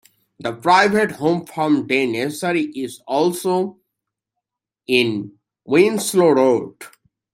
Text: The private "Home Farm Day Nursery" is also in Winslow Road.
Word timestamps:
The 0.39 0.51
private 0.53 1.11
"Home 1.11 1.45
Farm 1.45 1.85
Day 1.85 2.07
Nursery" 2.07 2.63
is 2.75 3.03
also 3.05 3.77
in 4.87 5.33
Winslow 5.63 6.29
Road. 6.29 6.83